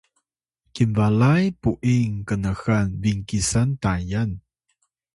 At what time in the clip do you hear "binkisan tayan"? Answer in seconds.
3.01-4.31